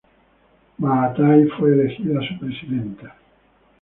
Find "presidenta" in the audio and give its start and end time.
2.39-3.15